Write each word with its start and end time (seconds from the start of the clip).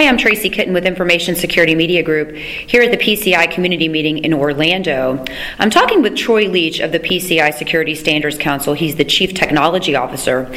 Hi, 0.00 0.08
I'm 0.08 0.16
Tracy 0.16 0.48
Kitten 0.48 0.72
with 0.72 0.86
Information 0.86 1.36
Security 1.36 1.74
Media 1.74 2.02
Group 2.02 2.34
here 2.34 2.80
at 2.80 2.90
the 2.90 2.96
PCI 2.96 3.50
community 3.50 3.86
meeting 3.86 4.24
in 4.24 4.32
Orlando. 4.32 5.22
I'm 5.58 5.68
talking 5.68 6.00
with 6.00 6.16
Troy 6.16 6.48
Leach 6.48 6.80
of 6.80 6.90
the 6.90 6.98
PCI 6.98 7.52
Security 7.52 7.94
Standards 7.94 8.38
Council. 8.38 8.72
He's 8.72 8.96
the 8.96 9.04
Chief 9.04 9.34
Technology 9.34 9.94
Officer. 9.94 10.50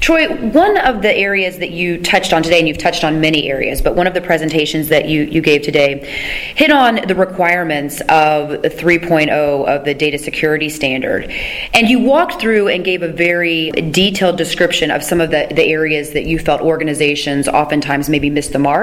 Troy, 0.00 0.28
one 0.50 0.76
of 0.76 1.00
the 1.00 1.10
areas 1.16 1.56
that 1.60 1.70
you 1.70 1.96
touched 2.02 2.34
on 2.34 2.42
today, 2.42 2.58
and 2.58 2.68
you've 2.68 2.76
touched 2.76 3.04
on 3.04 3.22
many 3.22 3.48
areas, 3.48 3.80
but 3.80 3.96
one 3.96 4.06
of 4.06 4.12
the 4.12 4.20
presentations 4.20 4.88
that 4.88 5.08
you, 5.08 5.22
you 5.22 5.40
gave 5.40 5.62
today 5.62 6.04
hit 6.54 6.70
on 6.70 6.96
the 7.08 7.14
requirements 7.14 8.02
of 8.02 8.50
3.0 8.50 9.30
of 9.66 9.86
the 9.86 9.94
data 9.94 10.18
security 10.18 10.68
standard. 10.68 11.30
And 11.72 11.88
you 11.88 12.00
walked 12.00 12.38
through 12.38 12.68
and 12.68 12.84
gave 12.84 13.02
a 13.02 13.08
very 13.08 13.70
detailed 13.70 14.36
description 14.36 14.90
of 14.90 15.02
some 15.02 15.22
of 15.22 15.30
the, 15.30 15.50
the 15.54 15.64
areas 15.64 16.12
that 16.12 16.26
you 16.26 16.38
felt 16.38 16.60
organizations 16.60 17.48
oftentimes 17.48 18.10
maybe 18.10 18.28
missed 18.28 18.52
the 18.52 18.58
mark 18.58 18.73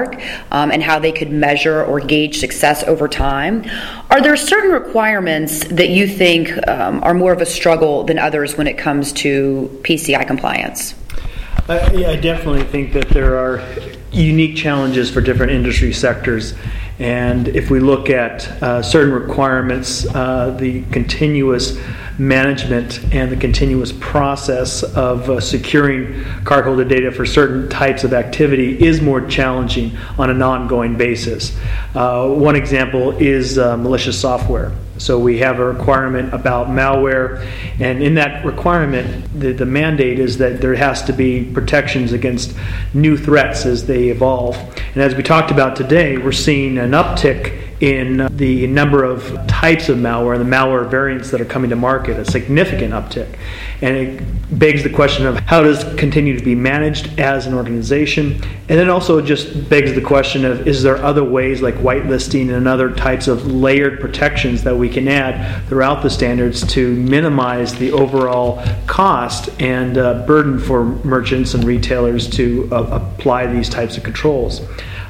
um, 0.50 0.70
and 0.70 0.82
how 0.82 0.98
they 0.98 1.12
could 1.12 1.30
measure 1.30 1.84
or 1.84 2.00
gauge 2.00 2.38
success 2.38 2.82
over 2.84 3.08
time. 3.08 3.64
Are 4.10 4.20
there 4.20 4.36
certain 4.36 4.70
requirements 4.70 5.64
that 5.68 5.90
you 5.90 6.06
think 6.06 6.50
um, 6.68 7.02
are 7.02 7.14
more 7.14 7.32
of 7.32 7.40
a 7.40 7.46
struggle 7.46 8.04
than 8.04 8.18
others 8.18 8.56
when 8.56 8.66
it 8.66 8.78
comes 8.78 9.12
to 9.14 9.80
PCI 9.82 10.26
compliance? 10.26 10.94
Uh, 11.68 11.90
yeah, 11.94 12.10
I 12.10 12.16
definitely 12.16 12.64
think 12.64 12.92
that 12.94 13.08
there 13.10 13.38
are 13.38 13.62
unique 14.10 14.56
challenges 14.56 15.10
for 15.10 15.20
different 15.20 15.52
industry 15.52 15.92
sectors. 15.92 16.54
And 16.98 17.48
if 17.48 17.70
we 17.70 17.80
look 17.80 18.10
at 18.10 18.48
uh, 18.62 18.82
certain 18.82 19.12
requirements, 19.12 20.06
uh, 20.14 20.56
the 20.58 20.82
continuous 20.90 21.78
management 22.18 23.02
and 23.12 23.30
the 23.30 23.36
continuous 23.36 23.92
process 23.92 24.82
of 24.82 25.28
uh, 25.30 25.40
securing 25.40 26.12
cardholder 26.44 26.88
data 26.88 27.10
for 27.10 27.24
certain 27.24 27.68
types 27.68 28.04
of 28.04 28.12
activity 28.12 28.84
is 28.84 29.00
more 29.00 29.20
challenging 29.26 29.96
on 30.18 30.30
an 30.30 30.42
ongoing 30.42 30.96
basis. 30.96 31.56
Uh, 31.94 32.28
one 32.28 32.56
example 32.56 33.12
is 33.18 33.58
uh, 33.58 33.76
malicious 33.76 34.20
software. 34.20 34.72
So 34.98 35.18
we 35.18 35.38
have 35.38 35.58
a 35.58 35.64
requirement 35.64 36.32
about 36.32 36.68
malware, 36.68 37.44
and 37.80 38.02
in 38.02 38.14
that 38.14 38.44
requirement, 38.44 39.40
the, 39.40 39.52
the 39.52 39.66
mandate 39.66 40.20
is 40.20 40.38
that 40.38 40.60
there 40.60 40.74
has 40.76 41.02
to 41.04 41.12
be 41.12 41.44
protections 41.44 42.12
against 42.12 42.54
new 42.94 43.16
threats 43.16 43.66
as 43.66 43.86
they 43.86 44.10
evolve. 44.10 44.56
And 44.94 45.02
as 45.02 45.16
we 45.16 45.24
talked 45.24 45.50
about 45.50 45.74
today, 45.74 46.18
we're 46.18 46.30
seeing 46.30 46.78
an 46.78 46.92
uptick 46.92 47.71
in 47.82 48.28
the 48.36 48.64
number 48.68 49.02
of 49.02 49.44
types 49.48 49.88
of 49.88 49.98
malware 49.98 50.36
and 50.36 50.40
the 50.40 50.56
malware 50.56 50.88
variants 50.88 51.32
that 51.32 51.40
are 51.40 51.44
coming 51.44 51.68
to 51.68 51.74
market, 51.74 52.16
a 52.16 52.24
significant 52.24 52.92
uptick. 52.92 53.36
And 53.80 53.96
it 53.96 54.56
begs 54.56 54.84
the 54.84 54.88
question 54.88 55.26
of 55.26 55.36
how 55.40 55.62
does 55.62 55.82
continue 55.96 56.38
to 56.38 56.44
be 56.44 56.54
managed 56.54 57.18
as 57.18 57.46
an 57.46 57.54
organization? 57.54 58.34
And 58.68 58.78
then 58.78 58.88
also 58.88 59.20
just 59.20 59.68
begs 59.68 59.94
the 59.94 60.00
question 60.00 60.44
of 60.44 60.68
is 60.68 60.84
there 60.84 60.96
other 60.98 61.24
ways 61.24 61.60
like 61.60 61.74
whitelisting 61.74 62.54
and 62.54 62.68
other 62.68 62.88
types 62.94 63.26
of 63.26 63.48
layered 63.48 63.98
protections 63.98 64.62
that 64.62 64.76
we 64.76 64.88
can 64.88 65.08
add 65.08 65.66
throughout 65.66 66.04
the 66.04 66.10
standards 66.10 66.64
to 66.74 66.94
minimize 66.94 67.74
the 67.74 67.90
overall 67.90 68.64
cost 68.86 69.50
and 69.60 69.98
uh, 69.98 70.24
burden 70.24 70.56
for 70.56 70.84
merchants 70.84 71.54
and 71.54 71.64
retailers 71.64 72.30
to 72.30 72.68
uh, 72.70 73.00
apply 73.18 73.48
these 73.48 73.68
types 73.68 73.96
of 73.96 74.04
controls. 74.04 74.60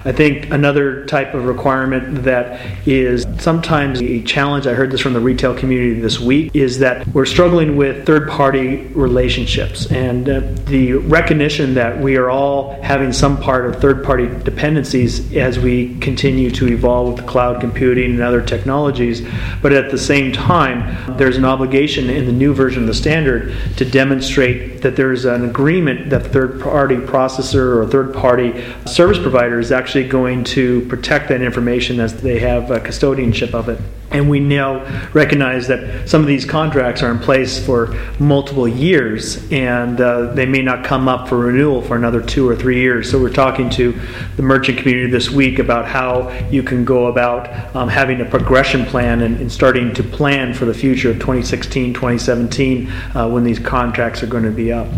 I 0.04 0.10
think 0.10 0.50
another 0.50 1.06
type 1.06 1.32
of 1.32 1.44
requirement 1.44 2.24
that 2.24 2.60
is 2.88 3.24
sometimes 3.38 4.02
a 4.02 4.22
challenge, 4.22 4.66
I 4.66 4.74
heard 4.74 4.90
this 4.90 5.00
from 5.00 5.12
the 5.12 5.20
retail 5.20 5.56
community 5.56 6.00
this 6.00 6.18
week, 6.18 6.54
is 6.56 6.80
that 6.80 7.06
we're 7.08 7.24
struggling 7.24 7.76
with 7.76 8.04
third 8.04 8.28
party 8.28 8.86
relationships 8.88 9.90
and 9.92 10.28
uh, 10.28 10.40
the 10.66 10.94
recognition 10.94 11.74
that 11.74 12.00
we 12.00 12.16
are 12.16 12.30
all 12.30 12.80
having 12.82 13.12
some 13.12 13.40
part 13.40 13.64
of 13.66 13.80
third 13.80 14.02
party 14.02 14.26
dependencies 14.42 15.34
as 15.36 15.60
we 15.60 15.96
continue 16.00 16.50
to 16.50 16.66
evolve 16.66 17.14
with 17.14 17.26
cloud 17.26 17.60
computing 17.60 18.12
and 18.12 18.22
other 18.22 18.42
technologies. 18.42 19.22
But 19.60 19.72
at 19.72 19.92
the 19.92 19.98
same 19.98 20.32
time, 20.32 21.16
there's 21.16 21.36
an 21.36 21.44
obligation 21.44 22.10
in 22.10 22.26
the 22.26 22.32
new 22.32 22.54
version 22.54 22.82
of 22.82 22.88
the 22.88 22.94
standard 22.94 23.54
to 23.76 23.84
demonstrate 23.84 24.82
that 24.82 24.96
there's 24.96 25.24
an 25.24 25.44
agreement 25.44 26.10
that 26.10 26.26
third 26.26 26.60
party 26.60 26.96
processor 26.96 27.76
or 27.76 27.86
third 27.86 28.12
party 28.12 28.64
service 28.84 29.18
provider 29.18 29.60
is 29.60 29.70
actually 29.70 29.91
actually 29.92 30.08
going 30.08 30.42
to 30.42 30.80
protect 30.86 31.28
that 31.28 31.42
information 31.42 32.00
as 32.00 32.22
they 32.22 32.38
have 32.38 32.70
a 32.70 32.80
custodianship 32.80 33.52
of 33.52 33.68
it. 33.68 33.78
And 34.10 34.30
we 34.30 34.40
now 34.40 34.82
recognize 35.12 35.68
that 35.68 36.08
some 36.08 36.22
of 36.22 36.26
these 36.26 36.46
contracts 36.46 37.02
are 37.02 37.10
in 37.10 37.18
place 37.18 37.62
for 37.62 37.94
multiple 38.18 38.66
years 38.66 39.52
and 39.52 40.00
uh, 40.00 40.32
they 40.32 40.46
may 40.46 40.62
not 40.62 40.82
come 40.82 41.08
up 41.08 41.28
for 41.28 41.36
renewal 41.36 41.82
for 41.82 41.94
another 41.94 42.22
two 42.22 42.48
or 42.48 42.56
three 42.56 42.80
years. 42.80 43.10
So 43.10 43.20
we're 43.20 43.34
talking 43.34 43.68
to 43.70 43.92
the 44.36 44.42
merchant 44.42 44.78
community 44.78 45.10
this 45.10 45.28
week 45.28 45.58
about 45.58 45.84
how 45.84 46.30
you 46.48 46.62
can 46.62 46.86
go 46.86 47.08
about 47.08 47.76
um, 47.76 47.90
having 47.90 48.22
a 48.22 48.24
progression 48.24 48.86
plan 48.86 49.20
and, 49.20 49.38
and, 49.42 49.52
starting 49.52 49.92
to 49.92 50.02
plan 50.02 50.54
for 50.54 50.64
the 50.64 50.72
future 50.72 51.10
of 51.10 51.16
2016, 51.16 51.92
2017 51.92 52.90
uh, 52.90 53.28
when 53.28 53.44
these 53.44 53.58
contracts 53.58 54.22
are 54.22 54.26
going 54.26 54.44
to 54.44 54.50
be 54.50 54.72
up. 54.72 54.88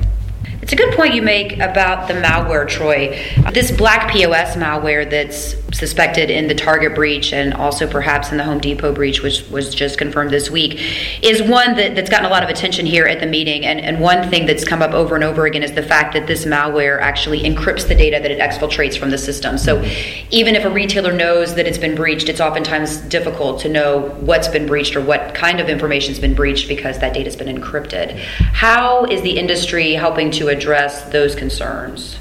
It's 0.63 0.73
a 0.73 0.77
good 0.77 0.95
point 0.95 1.15
you 1.15 1.23
make 1.23 1.59
about 1.59 2.09
the 2.09 2.15
malware, 2.15 2.67
Troy. 2.67 3.23
This 3.53 3.71
black 3.71 4.11
POS 4.11 4.57
malware 4.57 5.09
that's 5.09 5.57
suspected 5.75 6.31
in 6.31 6.47
the 6.47 6.55
Target 6.55 6.95
breach 6.95 7.33
and 7.33 7.53
also 7.53 7.87
perhaps 7.87 8.31
in 8.31 8.39
the 8.39 8.45
Home 8.45 8.61
Depot 8.61 8.93
breach, 8.93 9.23
which 9.23 9.49
was 9.51 9.75
just 9.75 9.99
confirmed 9.99 10.31
this 10.31 10.51
week, 10.51 10.81
is 11.23 11.43
one 11.43 11.75
that, 11.77 11.95
that's 11.95 12.09
gotten 12.09 12.27
a 12.27 12.31
lot 12.31 12.43
of 12.43 12.49
attention 12.49 12.87
here 12.87 13.07
at 13.07 13.21
the 13.21 13.27
meeting. 13.27 13.67
And, 13.67 13.81
and 13.81 14.01
one 14.01 14.31
thing 14.31 14.47
that's 14.47 14.65
come 14.65 14.83
up 14.83 14.93
over 14.93 15.15
and 15.15 15.25
over 15.25 15.47
again 15.47 15.63
is 15.63 15.73
the 15.73 15.83
fact 15.83 16.15
that 16.15 16.27
this 16.27 16.45
malware 16.45 17.01
actually 17.01 17.43
encrypts 17.43 17.89
the 17.89 17.95
data 17.95 18.21
that 18.23 18.31
it 18.31 18.39
exfiltrates 18.39 18.97
from 18.97 19.11
the 19.11 19.19
system. 19.19 19.59
So 19.59 19.83
even 20.31 20.55
if 20.55 20.65
a 20.65 20.71
retailer 20.71 21.13
knows 21.13 21.55
that 21.57 21.67
it's 21.67 21.79
been 21.79 21.95
breached, 21.95 22.29
it's 22.29 22.41
oftentimes 22.41 22.99
difficult 22.99 23.61
to 23.61 23.69
know 23.69 24.11
what's 24.21 24.49
been 24.49 24.67
breached 24.67 24.95
or 24.97 25.01
what 25.01 25.35
kind 25.35 25.61
of 25.61 25.69
information's 25.69 26.19
been 26.19 26.35
breached 26.35 26.69
because 26.69 26.99
that 27.01 27.15
data's 27.15 27.37
been 27.37 27.55
encrypted. 27.55 28.17
How 28.17 29.05
is 29.07 29.23
the 29.23 29.39
industry 29.39 29.93
helping 29.93 30.31
to 30.35 30.49
address 30.49 31.05
those 31.11 31.35
concerns? 31.35 32.19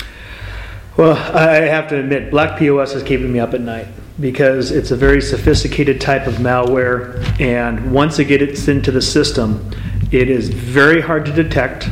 Well, 0.97 1.17
I 1.35 1.61
have 1.65 1.89
to 1.89 1.99
admit, 1.99 2.29
Black 2.29 2.59
POS 2.59 2.93
is 2.93 3.03
keeping 3.03 3.31
me 3.31 3.39
up 3.39 3.53
at 3.53 3.61
night 3.61 3.87
because 4.19 4.69
it's 4.71 4.91
a 4.91 4.95
very 4.95 5.21
sophisticated 5.21 5.99
type 5.99 6.27
of 6.27 6.35
malware, 6.35 7.39
and 7.39 7.91
once 7.91 8.19
it 8.19 8.25
gets 8.25 8.67
into 8.67 8.91
the 8.91 9.01
system, 9.01 9.71
it 10.11 10.29
is 10.29 10.49
very 10.49 11.01
hard 11.01 11.25
to 11.25 11.31
detect 11.31 11.89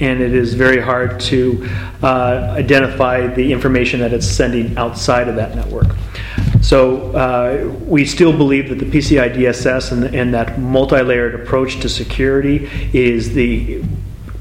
and 0.00 0.20
it 0.20 0.34
is 0.34 0.54
very 0.54 0.80
hard 0.80 1.20
to 1.20 1.66
uh, 2.02 2.52
identify 2.56 3.26
the 3.28 3.52
information 3.52 4.00
that 4.00 4.12
it's 4.12 4.26
sending 4.26 4.76
outside 4.76 5.28
of 5.28 5.36
that 5.36 5.54
network. 5.54 5.86
So 6.60 7.12
uh, 7.12 7.72
we 7.84 8.04
still 8.04 8.36
believe 8.36 8.68
that 8.70 8.78
the 8.78 8.86
PCI 8.86 9.34
DSS 9.34 9.92
and, 9.92 10.14
and 10.14 10.34
that 10.34 10.58
multi 10.58 11.00
layered 11.00 11.34
approach 11.34 11.80
to 11.80 11.88
security 11.88 12.68
is 12.92 13.34
the 13.34 13.82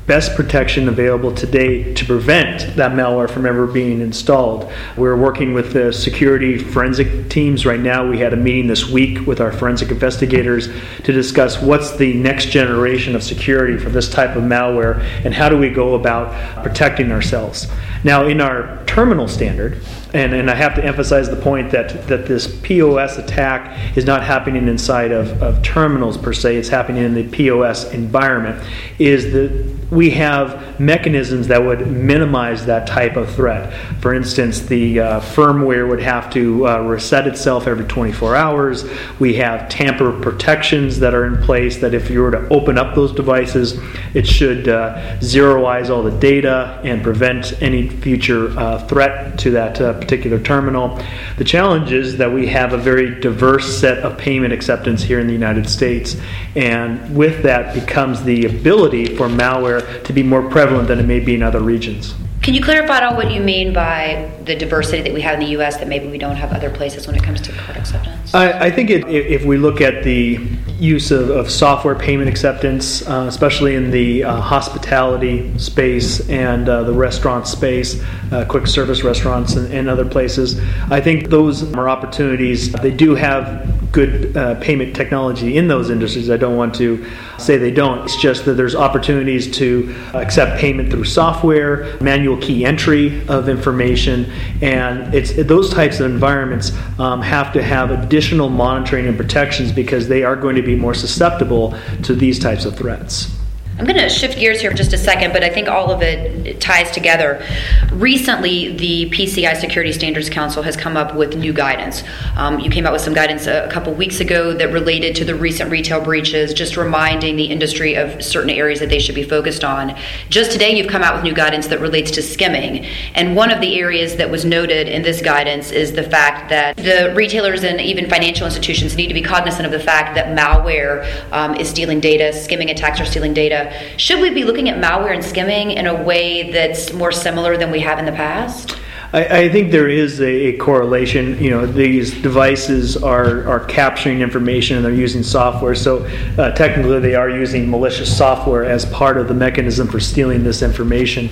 best 0.06 0.36
protection 0.36 0.90
available 0.90 1.34
today 1.34 1.94
to 1.94 2.06
prevent 2.06 2.75
that 2.75 2.91
malware 2.91 3.30
from 3.30 3.46
ever 3.46 3.66
being 3.66 4.02
installed. 4.02 4.69
We're 4.97 5.16
working 5.16 5.53
with 5.53 5.72
the 5.72 5.94
security 5.94 6.58
forensic 6.58 7.30
teams 7.30 7.66
right 7.66 7.80
now. 7.80 8.08
We 8.08 8.19
had 8.19 8.34
a 8.34 8.38
meeting 8.38 8.68
this 8.68 8.90
week 8.90 9.25
with 9.25 9.40
our 9.40 9.52
forensic 9.52 9.92
investigators 9.92 10.68
to 11.03 11.13
discuss 11.13 11.62
what's 11.62 11.96
the 11.96 12.13
next 12.16 12.47
generation 12.47 13.16
of 13.16 13.24
security 13.24 13.78
for 13.78 13.90
this 13.90 14.09
type 14.09 14.36
of 14.36 14.44
malware 14.44 15.00
and 15.24 15.34
how 15.34 15.47
do 15.47 15.58
we 15.58 15.69
go 15.69 15.96
about 15.96 16.63
protecting 16.63 17.12
ourselves. 17.12 17.68
Now, 18.03 18.28
in 18.28 18.42
our 18.42 18.84
terminal 18.86 19.30
standard, 19.30 19.81
and, 20.13 20.34
and 20.34 20.52
I 20.52 20.56
have 20.56 20.75
to 20.75 20.84
emphasize 20.84 21.30
the 21.30 21.38
point 21.38 21.72
that, 21.72 22.08
that 22.08 22.28
this 22.28 22.59
POS 22.62 23.18
attack 23.18 23.97
is 23.97 24.06
not 24.06 24.24
happening 24.24 24.68
inside 24.68 25.12
of, 25.12 25.42
of 25.42 25.63
terminals 25.63 26.18
per 26.18 26.34
se, 26.34 26.58
it's 26.58 26.69
happening 26.69 27.03
in 27.03 27.13
the 27.13 27.28
POS 27.30 27.92
environment, 27.94 28.62
is 29.00 29.31
that 29.31 29.73
we 29.92 30.10
have 30.12 30.73
mechanisms 30.80 31.48
that 31.48 31.64
would 31.64 31.88
minimize 31.88 32.66
that 32.66 32.88
type 32.88 33.16
of 33.16 33.34
threat. 33.34 33.74
For 34.02 34.14
instance, 34.14 34.62
the 34.62 35.00
uh, 35.00 35.22
firmware 35.22 35.88
would 35.90 36.02
have 36.02 36.32
to 36.34 36.68
uh, 36.68 36.80
reset 36.80 37.28
itself 37.28 37.68
every 37.68 37.86
24 37.86 38.36
hours. 38.36 38.90
We 39.20 39.36
have 39.36 39.70
tamper 39.70 40.12
protections 40.20 41.00
that 41.00 41.14
are 41.14 41.25
in 41.25 41.42
place 41.44 41.78
that 41.78 41.94
if 41.94 42.10
you 42.10 42.22
were 42.22 42.31
to 42.31 42.48
open 42.50 42.78
up 42.78 42.96
those 42.96 43.12
devices, 43.12 43.80
it 44.14 44.28
should 44.28 44.68
uh, 44.68 45.18
zeroize 45.20 45.90
all 45.90 46.04
the 46.04 46.18
data 46.20 46.80
and 46.84 47.04
prevent 47.04 47.62
any 47.62 47.90
future 47.90 48.58
uh, 48.58 48.86
threat 48.88 49.38
to 49.40 49.52
that 49.52 49.80
uh, 49.81 49.94
particular 50.00 50.40
terminal. 50.40 51.00
The 51.38 51.44
challenge 51.44 51.92
is 51.92 52.18
that 52.18 52.31
we 52.31 52.48
have 52.48 52.74
a 52.74 52.78
very 52.78 53.19
diverse 53.19 53.80
set 53.80 54.00
of 54.00 54.18
payment 54.18 54.54
acceptance 54.54 55.02
here 55.02 55.19
in 55.19 55.28
the 55.28 55.34
United 55.34 55.69
States, 55.69 56.16
and 56.56 57.16
with 57.16 57.44
that 57.44 57.74
becomes 57.74 58.24
the 58.24 58.46
ability 58.46 59.16
for 59.16 59.28
malware 59.28 60.04
to 60.04 60.14
be 60.14 60.24
more 60.24 60.50
prevalent 60.63 60.88
than 60.88 61.00
it 61.00 61.06
may 61.06 61.19
be 61.19 61.36
in 61.36 61.44
other 61.44 61.60
regions. 61.60 62.13
Can 62.42 62.54
you 62.54 62.62
clarify 62.62 62.98
at 62.98 63.04
all 63.04 63.15
what 63.15 63.31
you 63.31 63.42
mean 63.42 63.74
by 63.74 64.31
the 64.45 64.56
diversity 64.56 65.01
that 65.01 65.13
we 65.13 65.21
have 65.21 65.36
in 65.36 65.39
the 65.42 65.51
U.S. 65.51 65.77
that 65.77 65.88
maybe 65.88 66.07
we 66.07 66.18
don't 66.18 66.36
have 66.36 66.51
other 66.51 66.69
places 66.69 67.07
when 67.07 67.15
it 67.15 67.24
comes 67.24 67.42
to 67.42 67.51
card 67.54 67.77
acceptance? 67.77 68.33
I, 68.33 68.68
I 68.68 68.71
think 68.71 68.89
it, 68.89 69.07
if 69.07 69.45
we 69.45 69.57
look 69.57 69.81
at 69.81 70.04
the 70.04 70.39
use 70.80 71.12
of, 71.12 71.30
of 71.30 71.50
software 71.50 71.95
payment 71.95 72.30
acceptance, 72.30 73.07
uh, 73.07 73.25
especially 73.27 73.75
in 73.75 73.92
the 73.92 74.24
uh, 74.24 74.42
hospitality 74.42 75.57
space 75.57 76.30
and 76.30 76.68
uh, 76.68 76.83
the 76.83 76.94
restaurant 76.94 77.48
space, 77.48 78.01
uh, 78.31 78.44
quick 78.45 78.68
service 78.68 79.04
restaurants 79.04 79.56
and, 79.56 79.74
and, 79.74 79.89
other 79.89 80.06
places, 80.06 80.59
I 80.89 81.00
think 81.00 81.30
those 81.30 81.74
are 81.74 81.88
opportunities. 81.88 82.71
They 82.71 82.92
do 82.92 83.16
have 83.16 83.73
good 83.94 84.36
uh, 84.36 84.60
payment 84.60 84.95
technology 84.95 85.56
in 85.56 85.68
those 85.68 85.92
industries. 85.92 86.30
I 86.31 86.36
don't 86.36 86.57
want 86.57 86.74
to 86.75 87.06
say 87.38 87.57
they 87.57 87.72
don't. 87.72 88.04
It's 88.04 88.19
just 88.19 88.44
that 88.45 88.54
there's 88.54 88.75
opportunities 88.75 89.50
to 89.57 89.95
accept 90.16 90.60
payment 90.60 90.92
through 90.92 91.06
software, 91.06 91.95
manual 92.01 92.38
key 92.38 92.66
entry 92.66 93.25
of 93.28 93.48
information, 93.48 94.25
and 94.62 95.13
it's 95.13 95.34
those 95.44 95.69
types 95.72 96.00
of 96.00 96.12
environments 96.12 96.72
um, 97.00 97.22
have 97.22 97.54
to 97.54 97.62
have 97.62 97.92
additional 97.92 98.50
monitoring 98.50 99.07
and 99.07 99.16
protections 99.16 99.72
because 99.72 100.07
they 100.07 100.24
are 100.24 100.36
going 100.36 100.56
to 100.56 100.63
be 100.63 100.75
more 100.75 100.95
susceptible 100.95 101.78
to 102.01 102.16
these 102.16 102.40
types 102.40 102.66
of 102.66 102.75
threats. 102.75 103.43
I'm 103.80 103.86
going 103.86 103.98
to 103.98 104.08
shift 104.08 104.38
gears 104.38 104.62
here 104.62 104.70
for 104.70 104.78
just 104.78 104.94
a 104.94 105.00
second, 105.00 105.34
but 105.34 105.44
I 105.44 105.50
think 105.50 105.68
all 105.68 105.90
of 105.90 106.04
it 106.04 106.62
ties 106.62 106.92
together. 106.92 107.44
Recently, 107.92 108.72
the 108.78 109.10
PCI 109.10 109.60
Security 109.60 109.92
Standards 109.92 110.30
Council 110.30 110.62
has 110.62 110.78
come 110.78 110.96
up 110.96 111.16
with 111.16 111.36
new 111.36 111.52
guidance. 111.52 112.04
Um, 112.36 112.60
you 112.60 112.70
came 112.70 112.86
out 112.86 112.94
with 112.94 113.02
some 113.02 113.16
guidance 113.16 113.48
a, 113.48 113.66
a 113.66 113.72
couple 113.72 113.92
weeks 113.96 114.20
ago 114.20 114.54
that 114.54 114.72
related 114.72 115.16
to 115.16 115.25
the 115.25 115.34
recent 115.34 115.72
retail 115.72 116.00
breaches, 116.00 116.54
just 116.54 116.78
reminding 116.78 117.36
the 117.36 117.46
industry 117.46 117.96
of 117.96 118.24
certain 118.24 118.52
areas 118.52 118.80
that 118.80 118.90
they 118.90 119.00
should 119.00 119.16
be 119.16 119.24
focused 119.24 119.64
on. 119.64 119.98
Just 120.30 120.52
today, 120.52 120.78
you've 120.78 120.92
come 120.92 121.02
out 121.02 121.16
with 121.16 121.24
new 121.24 121.34
guidance 121.34 121.66
that 121.68 121.80
relates 121.80 122.12
to 122.12 122.22
skimming. 122.22 122.86
And 123.16 123.36
one 123.36 123.50
of 123.50 123.60
the 123.60 123.80
areas 123.80 124.18
that 124.18 124.30
was 124.30 124.46
noted 124.46 124.88
in 124.88 125.02
this 125.02 125.19
guidance 125.19 125.72
is 125.72 125.94
the 125.94 126.04
fact 126.04 126.50
that 126.50 126.78
the 126.78 127.12
retailers 127.16 127.64
and 127.64 127.81
even 127.81 128.08
financial 128.08 128.46
institutions 128.46 128.96
need 128.96 129.08
to 129.08 129.16
be 129.16 129.22
cognizant 129.22 129.66
of 129.66 129.72
the 129.72 129.80
fact 129.80 130.14
that 130.14 130.38
malware 130.38 131.04
um, 131.31 131.56
is 131.56 131.68
stealing 131.68 132.00
data, 132.00 132.31
skimming 132.31 132.69
attacks 132.69 133.00
are 133.00 133.06
stealing 133.06 133.34
data 133.34 133.62
should 133.98 134.19
we 134.19 134.30
be 134.30 134.44
looking 134.44 134.69
at 134.69 134.77
malware 134.77 135.13
and 135.13 135.24
skimming 135.24 135.71
in 135.71 135.88
a 135.88 136.04
way 136.04 136.51
that's 136.51 136.94
more 136.94 137.12
similar 137.12 137.57
than 137.57 137.71
we 137.71 137.80
have 137.81 138.00
in 138.00 138.06
the 138.06 138.12
past? 138.12 138.77
I, 139.13 139.44
I 139.44 139.50
think 139.50 139.71
there 139.71 139.88
is 139.88 140.19
a, 140.19 140.25
a, 140.25 140.57
correlation. 140.57 141.42
You 141.42 141.51
know, 141.51 141.65
these 141.68 142.19
devices 142.21 142.98
are, 142.98 143.48
are 143.48 143.63
capturing 143.65 144.21
information 144.21 144.77
and 144.77 144.86
they're 144.86 144.92
using 144.92 145.21
software. 145.21 145.75
So 145.75 146.06
uh, 146.38 146.51
technically, 146.51 147.00
they 147.00 147.15
are 147.15 147.30
using 147.30 147.69
malicious 147.69 148.15
software 148.15 148.65
as 148.65 148.86
part 148.86 149.18
of 149.18 149.27
the 149.27 149.36
mechanism 149.36 149.88
for 149.88 150.00
stealing 150.00 150.44
this 150.44 150.63
information. 150.63 151.30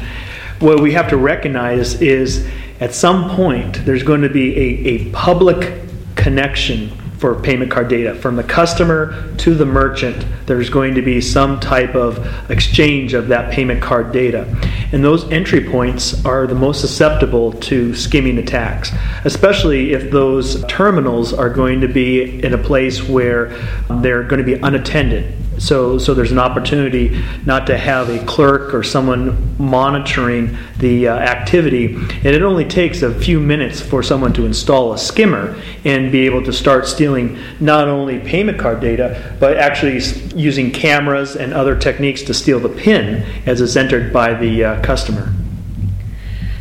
What 0.59 0.79
we 0.79 0.93
have 0.93 1.09
to 1.09 1.17
recognize 1.17 1.99
is 2.01 2.47
at 2.79 2.93
some 2.93 3.31
point 3.31 3.83
there's 3.83 4.03
going 4.03 4.21
to 4.21 4.29
be 4.29 4.55
a, 4.55 4.89
a 4.89 5.11
public 5.11 5.81
connection 6.15 6.91
for 7.21 7.35
payment 7.35 7.69
card 7.69 7.87
data. 7.87 8.15
From 8.15 8.35
the 8.35 8.43
customer 8.43 9.31
to 9.37 9.53
the 9.53 9.65
merchant, 9.65 10.25
there's 10.47 10.71
going 10.71 10.95
to 10.95 11.03
be 11.03 11.21
some 11.21 11.59
type 11.59 11.93
of 11.93 12.17
exchange 12.49 13.13
of 13.13 13.27
that 13.27 13.53
payment 13.53 13.79
card 13.79 14.11
data. 14.11 14.47
And 14.91 15.03
those 15.03 15.31
entry 15.31 15.63
points 15.63 16.25
are 16.25 16.47
the 16.47 16.55
most 16.55 16.81
susceptible 16.81 17.53
to 17.53 17.93
skimming 17.93 18.39
attacks, 18.39 18.91
especially 19.23 19.93
if 19.93 20.09
those 20.09 20.65
terminals 20.65 21.31
are 21.31 21.51
going 21.51 21.79
to 21.81 21.87
be 21.87 22.43
in 22.43 22.55
a 22.55 22.57
place 22.57 23.07
where 23.07 23.55
they're 24.01 24.23
going 24.23 24.43
to 24.43 24.43
be 24.43 24.55
unattended 24.55 25.31
so, 25.57 25.97
so 25.97 26.13
there's 26.13 26.31
an 26.31 26.39
opportunity 26.39 27.21
not 27.45 27.67
to 27.67 27.77
have 27.77 28.09
a 28.09 28.23
clerk 28.25 28.73
or 28.73 28.83
someone 28.83 29.55
monitoring 29.57 30.57
the 30.77 31.07
uh, 31.07 31.15
activity. 31.15 31.93
And 31.95 32.25
it 32.25 32.41
only 32.41 32.65
takes 32.65 33.01
a 33.01 33.13
few 33.13 33.39
minutes 33.39 33.81
for 33.81 34.01
someone 34.01 34.33
to 34.33 34.45
install 34.45 34.93
a 34.93 34.97
skimmer 34.97 35.61
and 35.83 36.11
be 36.11 36.25
able 36.25 36.43
to 36.45 36.53
start 36.53 36.87
stealing 36.87 37.37
not 37.59 37.87
only 37.87 38.19
payment 38.19 38.59
card 38.59 38.79
data, 38.79 39.35
but 39.39 39.57
actually 39.57 39.99
using 40.35 40.71
cameras 40.71 41.35
and 41.35 41.53
other 41.53 41.75
techniques 41.75 42.23
to 42.23 42.33
steal 42.33 42.59
the 42.59 42.69
PIN 42.69 43.23
as 43.45 43.61
it's 43.61 43.75
entered 43.75 44.13
by 44.13 44.33
the 44.33 44.63
uh, 44.63 44.81
customer. 44.81 45.33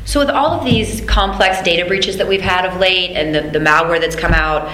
So, 0.05 0.19
with 0.19 0.31
all 0.31 0.51
of 0.51 0.65
these 0.65 1.03
complex 1.03 1.63
data 1.63 1.87
breaches 1.87 2.17
that 2.17 2.27
we've 2.27 2.41
had 2.41 2.67
of 2.67 2.81
late 2.81 3.13
and 3.13 3.33
the, 3.33 3.57
the 3.57 3.65
malware 3.65 4.01
that's 4.01 4.17
come 4.17 4.33
out, 4.33 4.69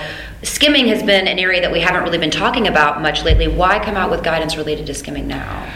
skimming 0.46 0.87
has 0.88 1.02
been 1.02 1.26
an 1.26 1.38
area 1.38 1.60
that 1.60 1.72
we 1.72 1.81
haven't 1.81 2.02
really 2.02 2.19
been 2.19 2.31
talking 2.31 2.69
about 2.69 3.02
much 3.02 3.25
lately. 3.25 3.48
Why 3.48 3.82
come 3.84 3.96
out 3.96 4.10
with 4.10 4.22
guidance 4.22 4.56
related 4.56 4.87
to 4.87 4.94
skimming 4.94 5.26
now? 5.26 5.72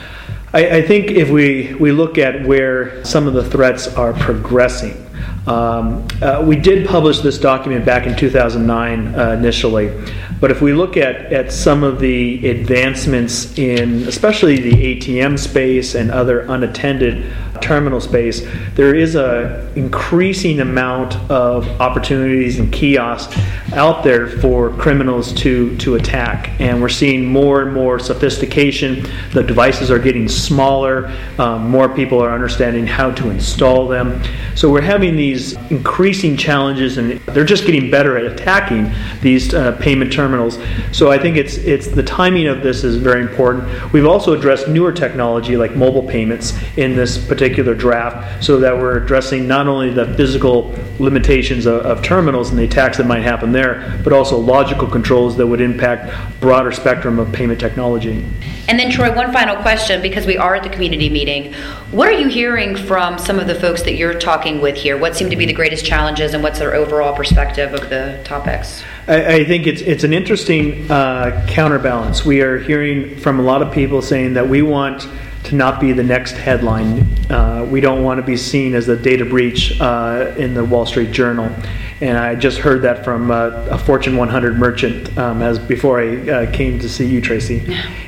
I, 0.52 0.78
I 0.78 0.82
think 0.82 1.10
if 1.10 1.28
we, 1.30 1.74
we 1.74 1.92
look 1.92 2.18
at 2.18 2.44
where 2.44 3.04
some 3.04 3.26
of 3.26 3.34
the 3.34 3.44
threats 3.48 3.86
are 3.88 4.12
progressing, 4.12 5.06
um, 5.46 6.06
uh, 6.20 6.42
we 6.46 6.56
did 6.56 6.86
publish 6.86 7.20
this 7.20 7.38
document 7.38 7.84
back 7.84 8.06
in 8.06 8.16
2009 8.16 9.14
uh, 9.14 9.30
initially, 9.30 9.92
but 10.40 10.50
if 10.50 10.60
we 10.60 10.72
look 10.72 10.96
at, 10.96 11.32
at 11.32 11.52
some 11.52 11.82
of 11.82 11.98
the 11.98 12.48
advancements 12.48 13.58
in 13.58 14.02
especially 14.08 14.60
the 14.60 14.72
ATM 14.96 15.38
space 15.38 15.94
and 15.94 16.10
other 16.10 16.40
unattended 16.40 17.32
terminal 17.62 18.00
space, 18.00 18.46
there 18.74 18.94
is 18.94 19.14
a 19.14 19.70
increasing 19.76 20.60
amount 20.60 21.16
of 21.30 21.66
opportunities 21.80 22.58
and 22.58 22.72
kiosks 22.72 23.36
out 23.74 24.02
there 24.02 24.26
for 24.26 24.70
criminals 24.70 25.32
to, 25.34 25.76
to 25.78 25.94
attack. 25.94 26.50
And 26.60 26.80
we're 26.80 26.88
seeing 26.88 27.26
more 27.26 27.62
and 27.62 27.72
more 27.72 27.98
sophistication. 27.98 29.06
The 29.32 29.42
devices 29.42 29.90
are 29.90 29.98
getting 29.98 30.28
smaller. 30.28 31.14
Um, 31.38 31.68
more 31.70 31.88
people 31.88 32.20
are 32.22 32.32
understanding 32.32 32.86
how 32.86 33.10
to 33.12 33.30
install 33.30 33.86
them. 33.88 34.22
So 34.54 34.70
we're 34.70 34.80
having 34.80 35.16
these 35.16 35.54
increasing 35.70 36.36
challenges, 36.36 36.98
and 36.98 37.20
they're 37.26 37.44
just 37.44 37.66
getting 37.66 37.90
better 37.90 38.16
at 38.16 38.24
attacking 38.24 38.90
these 39.20 39.54
uh, 39.54 39.76
payment 39.80 40.12
terminals. 40.12 40.58
So 40.92 41.10
I 41.10 41.18
think 41.18 41.36
it's 41.36 41.56
it's 41.58 41.88
the 41.88 42.02
timing 42.02 42.46
of 42.46 42.62
this 42.62 42.84
is 42.84 42.96
very 42.96 43.22
important. 43.22 43.92
We've 43.92 44.06
also 44.06 44.32
addressed 44.32 44.68
newer 44.68 44.92
technology 44.92 45.56
like 45.56 45.76
mobile 45.76 46.02
payments 46.02 46.54
in 46.76 46.96
this 46.96 47.16
particular 47.16 47.49
draft, 47.54 48.44
so 48.44 48.60
that 48.60 48.76
we're 48.76 49.02
addressing 49.02 49.46
not 49.46 49.66
only 49.66 49.90
the 49.90 50.14
physical 50.14 50.74
limitations 50.98 51.66
of, 51.66 51.82
of 51.86 52.02
terminals 52.02 52.50
and 52.50 52.58
the 52.58 52.64
attacks 52.64 52.96
that 52.96 53.06
might 53.06 53.22
happen 53.22 53.52
there, 53.52 54.00
but 54.04 54.12
also 54.12 54.38
logical 54.38 54.86
controls 54.88 55.36
that 55.36 55.46
would 55.46 55.60
impact 55.60 56.12
broader 56.40 56.72
spectrum 56.72 57.18
of 57.18 57.32
payment 57.32 57.60
technology. 57.60 58.24
And 58.68 58.78
then, 58.78 58.90
Troy, 58.90 59.14
one 59.14 59.32
final 59.32 59.56
question 59.56 60.00
because 60.00 60.26
we 60.26 60.36
are 60.36 60.54
at 60.54 60.62
the 60.62 60.68
community 60.68 61.08
meeting. 61.08 61.52
What 61.90 62.08
are 62.08 62.12
you 62.12 62.28
hearing 62.28 62.76
from 62.76 63.18
some 63.18 63.40
of 63.40 63.46
the 63.46 63.54
folks 63.54 63.82
that 63.82 63.94
you're 63.94 64.14
talking 64.14 64.60
with 64.60 64.76
here? 64.76 64.96
What 64.96 65.16
seem 65.16 65.30
to 65.30 65.36
be 65.36 65.46
the 65.46 65.52
greatest 65.52 65.84
challenges, 65.84 66.34
and 66.34 66.42
what's 66.42 66.58
their 66.58 66.74
overall 66.74 67.14
perspective 67.14 67.74
of 67.74 67.90
the 67.90 68.20
topics? 68.24 68.84
I, 69.08 69.36
I 69.36 69.44
think 69.44 69.66
it's 69.66 69.80
it's 69.80 70.04
an 70.04 70.12
interesting 70.12 70.88
uh, 70.90 71.46
counterbalance. 71.48 72.24
We 72.24 72.42
are 72.42 72.58
hearing 72.58 73.16
from 73.16 73.40
a 73.40 73.42
lot 73.42 73.62
of 73.62 73.72
people 73.72 74.02
saying 74.02 74.34
that 74.34 74.48
we 74.48 74.62
want 74.62 75.08
to 75.44 75.54
not 75.54 75.80
be 75.80 75.92
the 75.92 76.02
next 76.02 76.32
headline. 76.32 77.02
Uh, 77.30 77.66
we 77.70 77.80
don't 77.80 78.02
want 78.02 78.18
to 78.18 78.26
be 78.26 78.36
seen 78.36 78.74
as 78.74 78.88
a 78.88 78.96
data 78.96 79.24
breach 79.24 79.80
uh, 79.80 80.34
in 80.36 80.54
the 80.54 80.64
Wall 80.64 80.86
Street 80.86 81.10
Journal. 81.10 81.54
And 82.00 82.16
I 82.16 82.34
just 82.34 82.58
heard 82.58 82.82
that 82.82 83.04
from 83.04 83.30
uh, 83.30 83.48
a 83.70 83.78
Fortune 83.78 84.16
100 84.16 84.58
merchant 84.58 85.16
um, 85.18 85.42
as 85.42 85.58
before 85.58 86.00
I 86.00 86.16
uh, 86.16 86.52
came 86.52 86.78
to 86.78 86.88
see 86.88 87.06
you, 87.06 87.20
Tracy. 87.20 87.62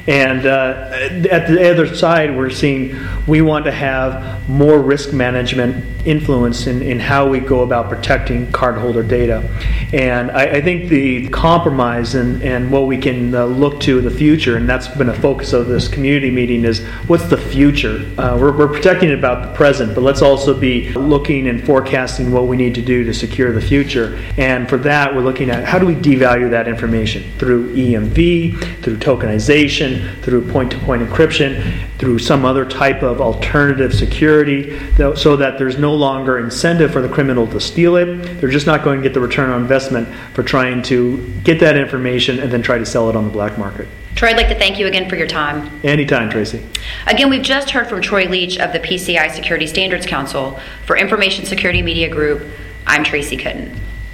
And 0.06 0.46
uh, 0.46 0.88
at 1.30 1.46
the 1.46 1.70
other 1.70 1.94
side, 1.94 2.36
we're 2.36 2.50
seeing 2.50 2.96
we 3.26 3.42
want 3.42 3.66
to 3.66 3.72
have 3.72 4.48
more 4.48 4.80
risk 4.80 5.12
management 5.12 5.84
influence 6.04 6.66
in, 6.66 6.82
in 6.82 6.98
how 6.98 7.28
we 7.28 7.38
go 7.38 7.62
about 7.62 7.88
protecting 7.88 8.46
cardholder 8.48 9.06
data. 9.06 9.48
And 9.92 10.30
I, 10.32 10.56
I 10.56 10.60
think 10.60 10.88
the 10.88 11.28
compromise 11.28 12.14
and, 12.14 12.42
and 12.42 12.72
what 12.72 12.86
we 12.86 12.98
can 12.98 13.34
uh, 13.34 13.44
look 13.44 13.80
to 13.82 13.98
in 13.98 14.04
the 14.04 14.10
future, 14.10 14.56
and 14.56 14.68
that's 14.68 14.88
been 14.88 15.08
a 15.08 15.14
focus 15.14 15.52
of 15.52 15.68
this 15.68 15.86
community 15.86 16.30
meeting, 16.30 16.64
is 16.64 16.80
what's 17.06 17.26
the 17.28 17.36
future? 17.36 18.10
Uh, 18.18 18.36
we're, 18.40 18.56
we're 18.56 18.68
protecting 18.68 19.12
about 19.12 19.46
the 19.46 19.54
present, 19.54 19.94
but 19.94 20.00
let's 20.00 20.22
also 20.22 20.58
be 20.58 20.92
looking 20.94 21.46
and 21.46 21.64
forecasting 21.64 22.32
what 22.32 22.46
we 22.46 22.56
need 22.56 22.74
to 22.74 22.82
do 22.82 23.04
to 23.04 23.14
secure 23.14 23.52
the 23.52 23.60
future. 23.82 24.18
And 24.36 24.68
for 24.68 24.76
that, 24.78 25.14
we're 25.14 25.22
looking 25.22 25.50
at 25.50 25.64
how 25.64 25.78
do 25.78 25.86
we 25.86 25.94
devalue 25.94 26.50
that 26.50 26.68
information 26.68 27.24
through 27.38 27.74
EMV, 27.74 28.82
through 28.82 28.96
tokenization, 28.98 30.20
through 30.22 30.50
point 30.50 30.70
to 30.72 30.78
point 30.78 31.02
encryption, 31.02 31.88
through 31.98 32.18
some 32.18 32.44
other 32.44 32.64
type 32.64 33.02
of 33.02 33.20
alternative 33.20 33.94
security, 33.94 34.78
so 35.16 35.36
that 35.36 35.58
there's 35.58 35.78
no 35.78 35.94
longer 35.94 36.38
incentive 36.38 36.92
for 36.92 37.02
the 37.02 37.08
criminal 37.08 37.46
to 37.48 37.60
steal 37.60 37.96
it. 37.96 38.40
They're 38.40 38.50
just 38.50 38.66
not 38.66 38.84
going 38.84 39.00
to 39.00 39.02
get 39.02 39.14
the 39.14 39.20
return 39.20 39.50
on 39.50 39.60
investment 39.60 40.08
for 40.34 40.42
trying 40.42 40.82
to 40.84 41.28
get 41.44 41.60
that 41.60 41.76
information 41.76 42.38
and 42.38 42.52
then 42.52 42.62
try 42.62 42.78
to 42.78 42.86
sell 42.86 43.10
it 43.10 43.16
on 43.16 43.24
the 43.24 43.30
black 43.30 43.58
market. 43.58 43.88
Troy, 44.14 44.28
I'd 44.28 44.36
like 44.36 44.48
to 44.48 44.54
thank 44.54 44.78
you 44.78 44.86
again 44.86 45.08
for 45.08 45.16
your 45.16 45.26
time. 45.26 45.70
Anytime, 45.82 46.28
Tracy. 46.28 46.64
Again, 47.06 47.30
we've 47.30 47.42
just 47.42 47.70
heard 47.70 47.88
from 47.88 48.02
Troy 48.02 48.26
Leach 48.26 48.58
of 48.58 48.72
the 48.72 48.78
PCI 48.78 49.30
Security 49.30 49.66
Standards 49.66 50.04
Council. 50.06 50.60
For 50.84 50.96
Information 50.96 51.46
Security 51.46 51.80
Media 51.80 52.10
Group, 52.10 52.46
I'm 52.86 53.04
Tracy 53.04 53.36
Kitten. 53.36 53.78